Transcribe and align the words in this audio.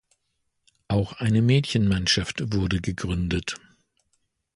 Auch 0.87 1.13
eine 1.19 1.43
Mädchenmannschaft 1.43 2.51
wurde 2.55 2.81
gegründet. 2.81 3.57